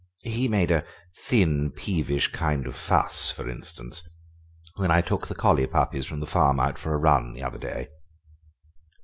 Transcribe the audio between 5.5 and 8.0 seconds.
puppies from the farm out for a run the other day."